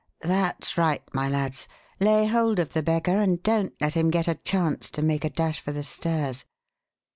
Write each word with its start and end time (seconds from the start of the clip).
That's 0.23 0.79
right, 0.79 1.03
my 1.13 1.29
lads. 1.29 1.67
Lay 1.99 2.25
hold 2.25 2.57
of 2.57 2.73
the 2.73 2.81
beggar 2.81 3.21
and 3.21 3.43
don't 3.43 3.75
let 3.79 3.93
him 3.93 4.09
get 4.09 4.27
a 4.27 4.33
chance 4.33 4.89
to 4.89 5.03
make 5.03 5.23
a 5.23 5.29
dash 5.29 5.59
for 5.59 5.73
the 5.73 5.83
stairs. 5.83 6.43